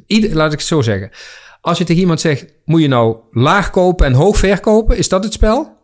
Ieder, 0.07 0.35
laat 0.35 0.51
ik 0.53 0.57
het 0.59 0.67
zo 0.67 0.81
zeggen. 0.81 1.09
Als 1.65 1.77
je 1.77 1.83
tegen 1.83 2.01
iemand 2.01 2.21
zegt, 2.21 2.45
moet 2.65 2.81
je 2.81 2.88
nou 2.88 3.17
laag 3.31 3.69
kopen 3.69 4.06
en 4.06 4.13
hoog 4.13 4.38
verkopen? 4.38 4.97
Is 4.97 5.09
dat 5.09 5.23
het 5.23 5.33
spel? 5.33 5.77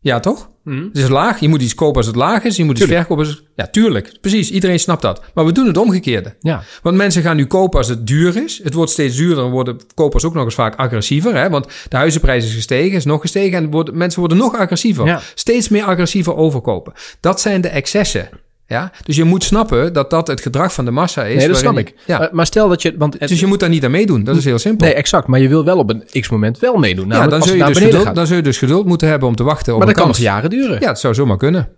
Ja, 0.00 0.20
toch? 0.20 0.50
Mhm. 0.64 0.82
Het 0.84 0.96
is 0.96 1.08
laag. 1.08 1.40
Je 1.40 1.48
moet 1.48 1.62
iets 1.62 1.74
kopen 1.74 1.96
als 1.96 2.06
het 2.06 2.16
laag 2.16 2.44
is. 2.44 2.56
Je 2.56 2.64
moet 2.64 2.78
iets 2.78 2.86
verkopen 2.86 3.26
als... 3.26 3.42
Ja, 3.56 3.66
tuurlijk. 3.66 4.18
Precies. 4.20 4.50
Iedereen 4.50 4.78
snapt 4.78 5.02
dat. 5.02 5.22
Maar 5.34 5.44
we 5.44 5.52
doen 5.52 5.66
het 5.66 5.76
omgekeerde. 5.76 6.34
Ja. 6.40 6.62
Want 6.82 6.96
mensen 6.96 7.22
gaan 7.22 7.36
nu 7.36 7.46
kopen 7.46 7.78
als 7.78 7.88
het 7.88 8.06
duur 8.06 8.44
is. 8.44 8.60
Het 8.62 8.74
wordt 8.74 8.90
steeds 8.90 9.16
duurder. 9.16 9.36
Dan 9.36 9.50
worden 9.50 9.76
kopers 9.94 10.24
ook 10.24 10.34
nog 10.34 10.44
eens 10.44 10.54
vaak 10.54 10.76
agressiever. 10.76 11.34
Hè? 11.34 11.50
Want 11.50 11.68
de 11.88 11.96
huizenprijs 11.96 12.44
is 12.44 12.54
gestegen, 12.54 12.96
is 12.96 13.04
nog 13.04 13.20
gestegen. 13.20 13.58
En 13.58 13.70
worden, 13.70 13.96
mensen 13.96 14.20
worden 14.20 14.38
nog 14.38 14.54
agressiever. 14.54 15.06
Ja. 15.06 15.20
Steeds 15.34 15.68
meer 15.68 15.84
agressiever 15.84 16.36
overkopen. 16.36 16.92
Dat 17.20 17.40
zijn 17.40 17.60
de 17.60 17.68
excessen. 17.68 18.28
Ja? 18.68 18.90
Dus 19.04 19.16
je 19.16 19.24
moet 19.24 19.44
snappen 19.44 19.92
dat 19.92 20.10
dat 20.10 20.26
het 20.26 20.40
gedrag 20.40 20.72
van 20.72 20.84
de 20.84 20.90
massa 20.90 21.24
is. 21.24 21.36
Nee, 21.36 21.48
dat 21.48 21.56
snap 21.56 21.78
ik. 21.78 21.94
Ja. 22.06 22.18
Maar, 22.18 22.28
maar 22.32 22.46
stel 22.46 22.68
dat 22.68 22.82
je... 22.82 22.94
Want 22.98 23.16
het, 23.18 23.28
dus 23.28 23.40
je 23.40 23.46
moet 23.46 23.60
daar 23.60 23.68
niet 23.68 23.84
aan 23.84 23.90
meedoen. 23.90 24.24
Dat 24.24 24.36
is 24.36 24.44
heel 24.44 24.58
simpel. 24.58 24.86
nee, 24.86 24.94
exact. 24.96 25.26
Maar 25.26 25.40
je 25.40 25.48
wil 25.48 25.64
wel 25.64 25.78
op 25.78 25.90
een 25.90 26.04
x-moment 26.20 26.58
wel 26.58 26.76
meedoen. 26.76 27.04
ja, 27.04 27.10
Namelijk 27.10 27.30
dan 27.30 27.42
zul, 27.48 27.56
je 27.56 27.64
dus 27.64 27.78
geduld, 27.82 28.04
gaat. 28.04 28.14
dan 28.14 28.26
zul 28.26 28.36
je 28.36 28.42
dus 28.42 28.58
geduld 28.58 28.86
moeten 28.86 29.08
hebben 29.08 29.28
om 29.28 29.34
te 29.36 29.42
wachten 29.42 29.72
op 29.72 29.78
Maar 29.78 29.88
een 29.88 29.94
dat 29.94 30.02
kan 30.02 30.12
nog 30.12 30.20
jaren 30.22 30.50
duren. 30.50 30.80
Ja, 30.80 30.88
het 30.88 30.98
zou 30.98 31.14
zomaar 31.14 31.36
kunnen. 31.36 31.68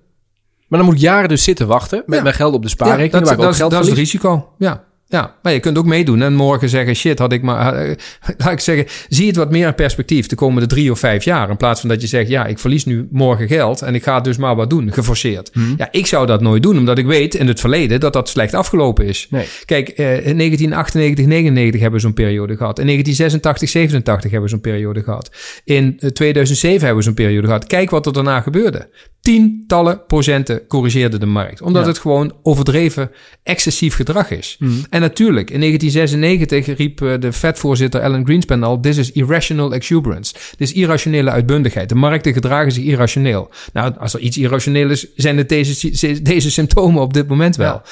Maar 0.68 0.78
dan 0.78 0.88
moet 0.88 0.96
ik 0.96 1.02
jaren 1.02 1.28
dus 1.28 1.42
zitten 1.42 1.66
wachten 1.66 2.02
met 2.06 2.16
Ja. 2.16 2.22
mijn 2.22 2.34
geld 2.34 2.54
op 2.54 2.62
de 2.62 2.68
Ja, 2.68 2.74
spaarrekening. 2.74 3.12
dat, 3.12 3.22
waar 3.22 3.32
ik 3.32 3.36
dat, 3.38 3.46
ook 3.46 3.52
is- 3.52 3.58
geld 3.58 3.70
dat 3.70 3.82
is 3.82 3.88
het 3.88 3.98
risico. 3.98 4.48
Ja. 4.58 4.84
Ja, 5.10 5.34
maar 5.42 5.52
je 5.52 5.60
kunt 5.60 5.78
ook 5.78 5.84
meedoen 5.86 6.22
en 6.22 6.34
morgen 6.34 6.68
zeggen: 6.68 6.94
shit, 6.94 7.18
had 7.18 7.32
ik 7.32 7.42
maar. 7.42 7.74
eh, 7.74 7.94
laat 8.38 8.52
ik 8.52 8.60
zeggen, 8.60 8.86
zie 9.08 9.26
het 9.26 9.36
wat 9.36 9.50
meer 9.50 9.66
in 9.66 9.74
perspectief 9.74 10.26
de 10.26 10.36
komende 10.36 10.68
drie 10.68 10.90
of 10.90 10.98
vijf 10.98 11.24
jaar. 11.24 11.50
In 11.50 11.56
plaats 11.56 11.80
van 11.80 11.88
dat 11.88 12.00
je 12.00 12.06
zegt: 12.06 12.28
ja, 12.28 12.46
ik 12.46 12.58
verlies 12.58 12.84
nu 12.84 13.08
morgen 13.10 13.48
geld 13.48 13.82
en 13.82 13.94
ik 13.94 14.02
ga 14.02 14.20
dus 14.20 14.36
maar 14.36 14.56
wat 14.56 14.70
doen, 14.70 14.92
geforceerd. 14.92 15.54
Mhm. 15.54 15.74
Ja, 15.76 15.88
ik 15.90 16.06
zou 16.06 16.26
dat 16.26 16.40
nooit 16.40 16.62
doen, 16.62 16.78
omdat 16.78 16.98
ik 16.98 17.06
weet 17.06 17.34
in 17.34 17.46
het 17.46 17.60
verleden 17.60 18.00
dat 18.00 18.12
dat 18.12 18.28
slecht 18.28 18.54
afgelopen 18.54 19.06
is. 19.06 19.26
Nee. 19.30 19.46
Kijk, 19.64 19.88
eh, 19.88 20.26
in 20.26 20.36
1998, 20.36 21.26
99 21.26 21.80
hebben 21.80 22.00
we 22.00 22.06
zo'n 22.06 22.14
periode 22.14 22.56
gehad. 22.56 22.78
In 22.78 22.84
1986, 22.86 23.68
87 23.68 24.30
hebben 24.30 24.48
we 24.50 24.54
zo'n 24.54 24.72
periode 24.72 25.02
gehad. 25.02 25.30
In 25.64 25.96
eh, 25.98 26.10
2007 26.10 26.78
hebben 26.78 26.96
we 26.96 27.02
zo'n 27.02 27.14
periode 27.14 27.46
gehad. 27.46 27.66
Kijk 27.66 27.90
wat 27.90 28.06
er 28.06 28.12
daarna 28.12 28.40
gebeurde. 28.40 28.88
Tientallen 29.32 30.06
procenten 30.06 30.66
corrigeerde 30.66 31.18
de 31.18 31.26
markt. 31.26 31.62
Omdat 31.62 31.82
Ja. 31.82 31.88
het 31.88 31.98
gewoon 31.98 32.32
overdreven 32.42 33.10
excessief 33.42 33.94
gedrag 33.94 34.30
is. 34.30 34.56
Mhm. 34.58 34.72
En 34.90 35.00
natuurlijk, 35.00 35.50
in 35.50 35.60
1996 35.60 36.76
riep 36.76 37.02
eh, 37.02 37.12
de 37.20 37.32
Fed-voorzitter 37.32 38.00
Alan 38.02 38.24
Greenspan 38.24 38.62
al... 38.62 38.80
This 38.80 38.96
is 38.96 39.12
irrational 39.12 39.72
exuberance. 39.74 40.32
Dit 40.32 40.68
is 40.68 40.72
irrationele 40.72 41.30
uitbundigheid. 41.30 41.88
De 41.88 41.94
markten 41.94 42.32
gedragen 42.32 42.72
zich 42.72 42.84
irrationeel. 42.84 43.50
Nou, 43.72 43.92
als 43.98 44.14
er 44.14 44.20
iets 44.20 44.38
irrationeel 44.38 44.90
is, 44.90 45.06
zijn 45.16 45.36
het 45.36 45.48
deze, 45.48 46.20
deze 46.22 46.50
symptomen 46.50 47.02
op 47.02 47.12
dit 47.14 47.28
moment 47.28 47.56
wel. 47.56 47.66
Ja. 47.72 47.82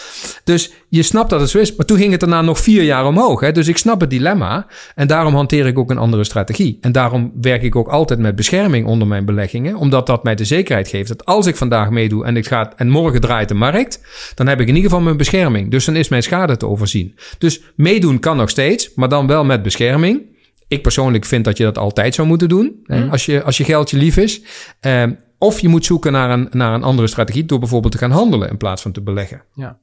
Dus 0.44 0.72
je 0.88 1.02
snapt 1.02 1.30
dat 1.30 1.40
het 1.40 1.50
zo 1.50 1.58
is. 1.58 1.74
Maar 1.76 1.86
toen 1.86 1.98
ging 1.98 2.10
het 2.10 2.20
daarna 2.20 2.42
nog 2.42 2.58
vier 2.58 2.82
jaar 2.82 3.06
omhoog. 3.06 3.40
Hè? 3.40 3.52
Dus 3.52 3.68
ik 3.68 3.76
snap 3.78 4.00
het 4.00 4.10
dilemma. 4.10 4.66
En 4.94 5.06
daarom 5.06 5.34
hanteer 5.34 5.66
ik 5.66 5.78
ook 5.78 5.90
een 5.90 5.98
andere 5.98 6.24
strategie. 6.24 6.78
En 6.80 6.92
daarom 6.92 7.32
werk 7.40 7.62
ik 7.62 7.76
ook 7.76 7.88
altijd 7.88 8.18
met 8.18 8.36
bescherming 8.36 8.86
onder 8.86 9.08
mijn 9.08 9.24
beleggingen. 9.24 9.76
Omdat 9.76 10.06
dat 10.06 10.24
mij 10.24 10.34
de 10.34 10.44
zekerheid 10.44 10.88
geeft 10.88 11.08
dat 11.08 11.24
als 11.26 11.46
ik 11.46 11.56
vandaag 11.56 11.90
meedoe 11.90 12.24
en, 12.24 12.36
ik 12.36 12.46
ga, 12.46 12.72
en 12.76 12.88
morgen 12.88 13.20
draait 13.20 13.48
de 13.48 13.54
markt... 13.54 14.00
dan 14.34 14.46
heb 14.46 14.60
ik 14.60 14.68
in 14.68 14.74
ieder 14.74 14.90
geval 14.90 15.04
mijn 15.04 15.16
bescherming. 15.16 15.70
Dus 15.70 15.84
dan 15.84 15.96
is 15.96 16.08
mijn 16.08 16.22
schade 16.22 16.56
te 16.56 16.66
overzien. 16.66 17.18
Dus 17.38 17.60
meedoen 17.74 18.18
kan 18.18 18.36
nog 18.36 18.50
steeds, 18.50 18.94
maar 18.94 19.08
dan 19.08 19.26
wel 19.26 19.44
met 19.44 19.62
bescherming. 19.62 20.22
Ik 20.68 20.82
persoonlijk 20.82 21.24
vind 21.24 21.44
dat 21.44 21.56
je 21.56 21.64
dat 21.64 21.78
altijd 21.78 22.14
zou 22.14 22.28
moeten 22.28 22.48
doen. 22.48 22.80
Hè? 22.84 23.00
Mhm. 23.00 23.10
Als, 23.10 23.26
je, 23.26 23.42
als 23.42 23.56
je 23.56 23.64
geld 23.64 23.90
je 23.90 23.96
lief 23.96 24.16
is. 24.16 24.42
Ehm, 24.80 25.12
of 25.38 25.60
je 25.60 25.68
moet 25.68 25.84
zoeken 25.84 26.12
naar 26.12 26.30
een, 26.30 26.48
naar 26.50 26.74
een 26.74 26.82
andere 26.82 27.08
strategie... 27.08 27.44
door 27.44 27.58
bijvoorbeeld 27.58 27.92
te 27.92 27.98
gaan 27.98 28.10
handelen 28.10 28.50
in 28.50 28.56
plaats 28.56 28.82
van 28.82 28.92
te 28.92 29.00
beleggen. 29.00 29.42
Ja. 29.54 29.78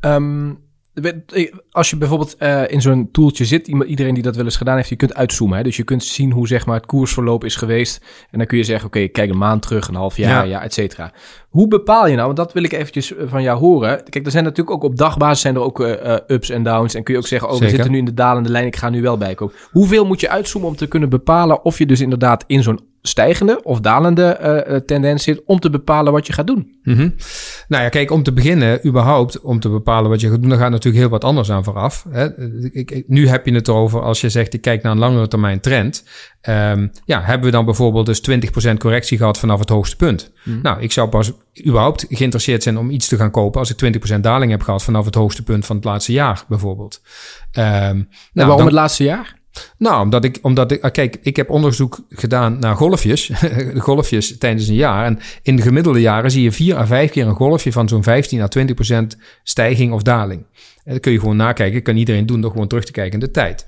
Ehm, 0.00 0.50
als 1.70 1.90
je 1.90 1.96
bijvoorbeeld 1.96 2.36
eh, 2.36 2.62
in 2.70 2.80
zo'n 2.80 3.08
toeltje 3.12 3.44
zit, 3.44 3.68
iedereen 3.68 4.14
die 4.14 4.22
dat 4.22 4.36
wel 4.36 4.44
eens 4.44 4.56
gedaan 4.56 4.76
heeft, 4.76 4.88
je 4.88 4.96
kunt 4.96 5.14
uitzoomen. 5.14 5.56
Hè? 5.56 5.62
Dus 5.62 5.76
je 5.76 5.82
kunt 5.82 6.04
zien 6.04 6.32
hoe 6.32 6.46
zeg 6.46 6.66
maar, 6.66 6.76
het 6.76 6.86
koersverloop 6.86 7.44
is 7.44 7.56
geweest. 7.56 8.04
En 8.30 8.38
dan 8.38 8.46
kun 8.46 8.58
je 8.58 8.64
zeggen, 8.64 8.86
oké, 8.86 9.06
kijk 9.06 9.30
een 9.30 9.38
maand 9.38 9.62
terug, 9.62 9.88
een 9.88 9.94
half 9.94 10.16
jaar, 10.16 10.46
ja, 10.46 10.50
Ja. 10.50 10.62
et 10.62 10.72
cetera. 10.72 11.12
Hoe 11.48 11.68
bepaal 11.68 12.06
je 12.06 12.14
nou, 12.14 12.24
want 12.24 12.36
dat 12.36 12.52
wil 12.52 12.62
ik 12.62 12.72
eventjes 12.72 13.14
eh, 13.14 13.24
van 13.26 13.42
jou 13.42 13.58
horen. 13.58 14.04
Kijk, 14.08 14.24
er 14.24 14.30
zijn 14.30 14.44
natuurlijk 14.44 14.76
ook 14.76 14.82
op 14.82 14.96
dagbasis 14.96 15.40
zijn 15.40 15.54
er 15.54 15.60
ook 15.60 15.80
eh, 15.80 16.14
eh, 16.14 16.20
ups 16.26 16.50
en 16.50 16.62
downs. 16.62 16.94
En 16.94 17.02
kun 17.02 17.14
je 17.14 17.20
ook 17.20 17.26
zeggen, 17.26 17.50
oh, 17.50 17.58
we 17.58 17.68
zitten 17.68 17.90
nu 17.90 17.98
in 17.98 18.04
de 18.04 18.14
dalende 18.14 18.48
lijn, 18.48 18.66
ik 18.66 18.76
ga 18.76 18.90
nu 18.90 19.02
wel 19.02 19.16
bijkomen. 19.18 19.54
Hoeveel 19.70 20.06
moet 20.06 20.20
je 20.20 20.28
uitzoomen 20.28 20.68
om 20.70 20.76
te 20.76 20.86
kunnen 20.86 21.08
bepalen 21.08 21.64
of 21.64 21.78
je 21.78 21.86
dus 21.86 22.00
inderdaad 22.00 22.44
in 22.46 22.62
zo'n 22.62 22.80
stijgende 23.02 23.62
of 23.62 23.80
dalende 23.80 24.38
uh, 24.68 24.76
tendens 24.76 25.22
zit 25.22 25.42
om 25.44 25.60
te 25.60 25.70
bepalen 25.70 26.12
wat 26.12 26.26
je 26.26 26.32
gaat 26.32 26.46
doen? 26.46 26.80
Mm 26.82 26.94
-hmm. 26.94 27.14
Nou 27.68 27.82
ja, 27.82 27.88
kijk, 27.88 28.10
om 28.10 28.22
te 28.22 28.32
beginnen, 28.32 28.86
überhaupt 28.86 29.40
om 29.40 29.60
te 29.60 29.68
bepalen 29.68 30.10
wat 30.10 30.20
je 30.20 30.30
gaat 30.30 30.40
doen, 30.40 30.50
dan 30.50 30.58
gaat 30.58 30.70
natuurlijk 30.70 31.02
heel 31.02 31.10
wat 31.10 31.24
anders 31.24 31.50
aan 31.50 31.64
vooraf. 31.64 32.06
Hè. 32.10 32.48
Ik, 32.72 33.04
nu 33.06 33.28
heb 33.28 33.46
je 33.46 33.54
het 33.54 33.68
erover 33.68 34.02
als 34.02 34.20
je 34.20 34.28
zegt, 34.28 34.54
ik 34.54 34.60
kijk 34.60 34.82
naar 34.82 34.92
een 34.92 34.98
langere 34.98 35.28
termijn 35.28 35.60
trend. 35.60 36.04
Um, 36.48 36.90
ja, 37.04 37.22
hebben 37.22 37.46
we 37.46 37.52
dan 37.52 37.64
bijvoorbeeld 37.64 38.06
dus 38.06 38.22
20% 38.70 38.74
correctie 38.78 39.18
gehad 39.18 39.38
vanaf 39.38 39.58
het 39.58 39.68
hoogste 39.68 39.96
punt? 39.96 40.32
Mm. 40.44 40.58
Nou, 40.62 40.80
ik 40.80 40.92
zou 40.92 41.08
pas 41.08 41.32
überhaupt 41.66 42.06
geïnteresseerd 42.08 42.62
zijn 42.62 42.78
om 42.78 42.90
iets 42.90 43.08
te 43.08 43.16
gaan 43.16 43.30
kopen 43.30 43.60
als 43.60 43.74
ik 43.74 44.16
20% 44.16 44.20
daling 44.20 44.50
heb 44.50 44.62
gehad 44.62 44.82
vanaf 44.82 45.04
het 45.04 45.14
hoogste 45.14 45.42
punt 45.42 45.66
van 45.66 45.76
het 45.76 45.84
laatste 45.84 46.12
jaar, 46.12 46.44
bijvoorbeeld. 46.48 47.00
Um, 47.52 47.62
nou, 47.62 48.08
waarom 48.32 48.56
dan, 48.56 48.66
het 48.66 48.74
laatste 48.74 49.04
jaar? 49.04 49.40
Nou, 49.78 50.02
omdat 50.02 50.24
ik, 50.24 50.38
omdat 50.42 50.72
ik, 50.72 50.82
ah, 50.82 50.92
kijk, 50.92 51.18
ik 51.22 51.36
heb 51.36 51.50
onderzoek 51.50 52.00
gedaan 52.08 52.58
naar 52.58 52.76
golfjes, 52.76 53.30
golfjes 53.78 54.38
tijdens 54.38 54.68
een 54.68 54.74
jaar. 54.74 55.04
En 55.04 55.18
in 55.42 55.56
de 55.56 55.62
gemiddelde 55.62 56.00
jaren 56.00 56.30
zie 56.30 56.42
je 56.42 56.52
vier 56.52 56.76
à 56.76 56.86
vijf 56.86 57.10
keer 57.10 57.26
een 57.26 57.34
golfje 57.34 57.72
van 57.72 57.88
zo'n 57.88 58.02
15 58.02 58.40
à 58.40 58.48
20 58.48 58.74
procent 58.74 59.16
stijging 59.42 59.92
of 59.92 60.02
daling. 60.02 60.46
Dat 60.84 61.00
kun 61.00 61.12
je 61.12 61.18
gewoon 61.18 61.36
nakijken, 61.36 61.82
kan 61.82 61.96
iedereen 61.96 62.26
doen 62.26 62.40
door 62.40 62.50
gewoon 62.50 62.68
terug 62.68 62.84
te 62.84 62.92
kijken 62.92 63.12
in 63.12 63.26
de 63.26 63.30
tijd. 63.30 63.66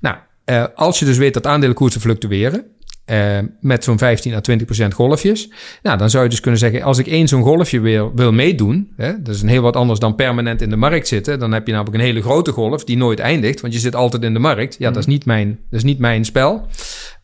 Nou, 0.00 0.16
uh, 0.46 0.64
als 0.74 0.98
je 0.98 1.04
dus 1.04 1.16
weet 1.16 1.34
dat 1.34 1.46
aandelenkoersen 1.46 2.00
fluctueren, 2.00 2.64
uh, 3.06 3.38
met 3.60 3.84
zo'n 3.84 3.98
15 3.98 4.34
à 4.34 4.40
20 4.40 4.66
procent 4.66 4.94
golfjes. 4.94 5.50
Nou, 5.82 5.98
dan 5.98 6.10
zou 6.10 6.24
je 6.24 6.30
dus 6.30 6.40
kunnen 6.40 6.60
zeggen, 6.60 6.82
als 6.82 6.98
ik 6.98 7.06
één 7.06 7.28
zo'n 7.28 7.42
golfje 7.42 7.80
wil, 7.80 8.12
wil 8.14 8.32
meedoen, 8.32 8.92
hè, 8.96 9.22
dat 9.22 9.34
is 9.34 9.42
een 9.42 9.48
heel 9.48 9.62
wat 9.62 9.76
anders 9.76 9.98
dan 9.98 10.14
permanent 10.14 10.62
in 10.62 10.70
de 10.70 10.76
markt 10.76 11.08
zitten. 11.08 11.38
Dan 11.38 11.52
heb 11.52 11.66
je 11.66 11.72
namelijk 11.72 11.96
een 11.96 12.04
hele 12.04 12.22
grote 12.22 12.52
golf 12.52 12.84
die 12.84 12.96
nooit 12.96 13.18
eindigt, 13.18 13.60
want 13.60 13.72
je 13.72 13.78
zit 13.78 13.94
altijd 13.94 14.22
in 14.22 14.32
de 14.32 14.38
markt. 14.38 14.76
Ja, 14.78 14.90
dat, 14.90 14.98
is 14.98 15.06
niet 15.06 15.24
mijn, 15.24 15.48
dat 15.48 15.78
is 15.78 15.84
niet 15.84 15.98
mijn 15.98 16.24
spel. 16.24 16.66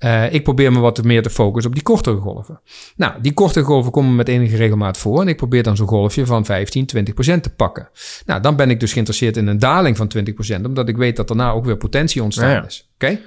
Uh, 0.04 0.32
ik 0.32 0.42
probeer 0.42 0.72
me 0.72 0.78
wat 0.78 1.02
meer 1.02 1.22
te 1.22 1.30
focussen 1.30 1.70
op 1.70 1.76
die 1.76 1.84
kortere 1.84 2.16
golven. 2.16 2.60
Nou, 2.96 3.12
die 3.22 3.32
kortere 3.32 3.64
golven 3.64 3.92
komen 3.92 4.14
met 4.14 4.28
enige 4.28 4.56
regelmaat 4.56 4.98
voor. 4.98 5.20
En 5.20 5.28
ik 5.28 5.36
probeer 5.36 5.62
dan 5.62 5.76
zo'n 5.76 5.88
golfje 5.88 6.26
van 6.26 6.44
15, 6.44 6.86
20 6.86 7.14
procent 7.14 7.42
te 7.42 7.50
pakken. 7.54 7.88
Nou, 8.26 8.40
dan 8.40 8.56
ben 8.56 8.70
ik 8.70 8.80
dus 8.80 8.92
geïnteresseerd 8.92 9.36
in 9.36 9.46
een 9.46 9.58
daling 9.58 9.96
van 9.96 10.08
20 10.08 10.34
procent, 10.34 10.66
omdat 10.66 10.88
ik 10.88 10.96
weet 10.96 11.16
dat 11.16 11.28
daarna 11.28 11.50
ook 11.50 11.64
weer 11.64 11.76
potentie 11.76 12.22
ontstaan 12.22 12.66
is. 12.66 12.90
Oké? 12.94 13.18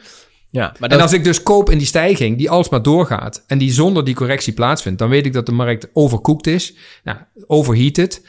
Ja, 0.56 0.74
maar 0.80 0.90
En 0.90 1.02
als 1.02 1.14
ik 1.14 1.24
dus 1.24 1.44
koop 1.44 1.70
in 1.70 1.78
die 1.78 1.88
stijging 1.88 2.38
die 2.38 2.50
alsmaar 2.50 2.82
doorgaat 2.82 3.44
en 3.48 3.58
die 3.58 3.72
zonder 3.72 4.06
die 4.06 4.16
correctie 4.16 4.54
plaatsvindt, 4.54 5.00
dan 5.00 5.10
weet 5.10 5.26
ik 5.26 5.34
dat 5.34 5.46
de 5.46 5.52
markt 5.52 5.88
overkoekt 5.94 6.48
is, 6.48 6.74
nou, 7.04 7.18
overheated, 7.48 8.22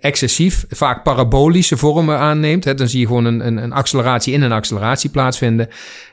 excessief, 0.00 0.64
vaak 0.68 1.02
parabolische 1.02 1.76
vormen 1.76 2.18
aanneemt. 2.18 2.64
Hè, 2.64 2.74
dan 2.74 2.88
zie 2.88 3.00
je 3.00 3.06
gewoon 3.06 3.24
een, 3.24 3.46
een, 3.46 3.56
een 3.56 3.72
acceleratie 3.72 4.32
in 4.32 4.42
een 4.42 4.52
acceleratie 4.52 5.10
plaatsvinden. 5.10 5.68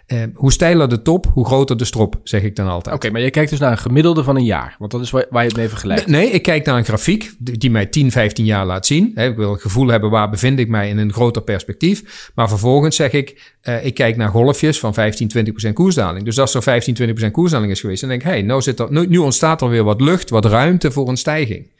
Uh, 0.07 0.23
hoe 0.33 0.51
steiler 0.51 0.89
de 0.89 1.01
top, 1.01 1.31
hoe 1.33 1.45
groter 1.45 1.77
de 1.77 1.85
strop, 1.85 2.19
zeg 2.23 2.43
ik 2.43 2.55
dan 2.55 2.67
altijd. 2.67 2.95
Oké, 2.95 3.09
maar 3.09 3.21
je 3.21 3.29
kijkt 3.29 3.49
dus 3.49 3.59
naar 3.59 3.71
een 3.71 3.77
gemiddelde 3.77 4.23
van 4.23 4.35
een 4.35 4.43
jaar. 4.43 4.75
Want 4.79 4.91
dat 4.91 5.01
is 5.01 5.11
waar, 5.11 5.25
waar 5.29 5.41
je 5.41 5.47
het 5.47 5.57
mee 5.57 5.69
vergelijkt. 5.69 6.07
Nee, 6.07 6.29
ik 6.29 6.41
kijk 6.41 6.65
naar 6.65 6.77
een 6.77 6.85
grafiek 6.85 7.31
die 7.37 7.71
mij 7.71 7.85
10, 7.85 8.11
15 8.11 8.45
jaar 8.45 8.65
laat 8.65 8.85
zien. 8.85 9.15
ik 9.15 9.35
wil 9.35 9.51
het 9.51 9.61
gevoel 9.61 9.87
hebben 9.87 10.09
waar 10.09 10.29
bevind 10.29 10.59
ik 10.59 10.67
mij 10.67 10.89
in 10.89 10.97
een 10.97 11.13
groter 11.13 11.41
perspectief. 11.41 12.31
Maar 12.35 12.49
vervolgens 12.49 12.95
zeg 12.95 13.11
ik, 13.11 13.55
uh, 13.63 13.85
ik 13.85 13.93
kijk 13.93 14.17
naar 14.17 14.29
golfjes 14.29 14.79
van 14.79 14.93
15, 14.93 15.27
20 15.27 15.53
procent 15.53 15.75
koersdaling. 15.75 16.25
Dus 16.25 16.39
als 16.39 16.53
er 16.53 16.63
15, 16.63 16.93
20 16.93 17.15
procent 17.15 17.37
koersdaling 17.37 17.71
is 17.71 17.79
geweest, 17.79 18.01
dan 18.01 18.09
denk 18.09 18.21
ik, 18.21 18.27
hey, 18.27 18.41
nou, 18.41 18.61
zit 18.61 18.79
er, 18.79 18.91
nu, 18.91 19.07
nu 19.07 19.17
ontstaat 19.17 19.61
er 19.61 19.69
weer 19.69 19.83
wat 19.83 20.01
lucht, 20.01 20.29
wat 20.29 20.45
ruimte 20.45 20.91
voor 20.91 21.09
een 21.09 21.17
stijging. 21.17 21.71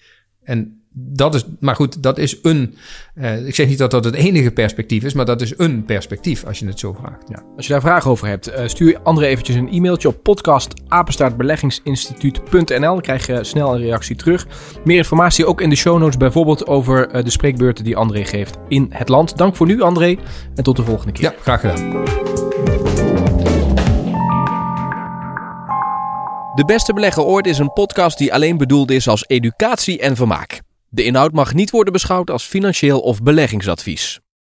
En 0.44 0.81
dat 0.94 1.36
is, 1.36 1.46
maar 1.60 1.76
goed, 1.76 2.04
dat 2.04 2.18
is 2.18 2.38
een. 2.42 2.76
Uh, 3.16 3.48
ik 3.48 3.56
zeg 3.56 3.68
niet 3.68 3.78
dat 3.78 3.92
dat 3.92 4.06
het 4.06 4.16
enige 4.16 4.52
perspectief 4.52 5.04
is, 5.04 5.14
maar 5.14 5.26
dat 5.26 5.42
is 5.42 5.54
een 5.58 5.86
perspectief 5.86 6.46
als 6.46 6.60
je 6.60 6.66
het 6.66 6.80
zo 6.80 6.94
vraagt. 6.94 7.24
Ja. 7.28 7.44
Als 7.56 7.68
je 7.68 7.72
daar 7.72 7.82
vragen 7.82 8.12
over 8.12 8.28
hebt, 8.28 8.50
uh, 8.50 8.56
stuur 8.66 9.00
André 9.04 9.26
eventjes 9.26 9.56
een 9.56 9.72
e-mailtje 9.72 10.08
op 10.08 10.24
podcastapenleggingsinstituut.nl. 10.24 12.80
Dan 12.80 13.02
krijg 13.02 13.28
je 13.28 13.44
snel 13.44 13.76
een 13.76 13.82
reactie 13.82 14.16
terug. 14.16 14.48
Meer 14.84 14.98
informatie 14.98 15.46
ook 15.46 15.62
in 15.62 15.70
de 15.70 15.76
show 15.76 16.00
notes, 16.00 16.18
bijvoorbeeld 16.18 16.68
over 16.68 17.16
uh, 17.16 17.24
de 17.24 17.30
spreekbeurten 17.30 17.84
die 17.84 17.98
André 17.98 18.26
geeft 18.26 18.58
in 18.68 18.88
het 18.90 19.10
land. 19.10 19.38
Dank 19.38 19.56
voor 19.56 19.68
nu, 19.68 19.82
André, 19.82 20.18
en 20.56 20.64
tot 20.64 20.76
de 20.76 20.84
volgende 20.84 21.12
keer. 21.12 21.24
Ja, 21.24 21.34
graag 21.42 21.62
gedaan. 21.62 22.04
De 26.56 26.66
Beste 26.66 26.94
Belegger 26.94 27.24
Ooit 27.24 27.48
is 27.48 27.58
een 27.58 27.74
podcast 27.74 28.18
die 28.18 28.34
alleen 28.34 28.58
bedoeld 28.58 28.92
is 28.92 29.08
als 29.08 29.24
educatie 29.28 30.00
en 30.00 30.16
vermaak. 30.16 30.62
De 30.94 31.04
inhoud 31.04 31.32
mag 31.32 31.54
niet 31.54 31.70
worden 31.70 31.94
beschouwd 31.94 32.30
als 32.30 32.44
financieel 32.44 33.00
of 33.00 33.22
beleggingsadvies. 33.24 34.20